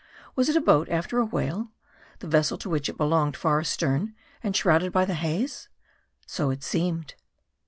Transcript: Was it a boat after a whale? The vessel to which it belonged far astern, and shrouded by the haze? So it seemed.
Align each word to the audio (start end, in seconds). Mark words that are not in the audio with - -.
Was 0.35 0.49
it 0.49 0.55
a 0.55 0.61
boat 0.61 0.89
after 0.89 1.19
a 1.19 1.25
whale? 1.25 1.73
The 2.21 2.27
vessel 2.27 2.57
to 2.57 2.69
which 2.71 2.89
it 2.89 2.97
belonged 2.97 3.37
far 3.37 3.59
astern, 3.59 4.15
and 4.41 4.55
shrouded 4.55 4.91
by 4.91 5.05
the 5.05 5.13
haze? 5.13 5.69
So 6.25 6.49
it 6.49 6.63
seemed. 6.63 7.13